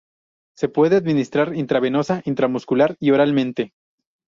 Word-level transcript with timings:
Se 0.57 0.67
puede 0.67 0.95
administrar 0.95 1.55
intravenosa, 1.55 2.23
intramuscular 2.25 2.95
y 2.99 3.11
oralmente. 3.11 3.75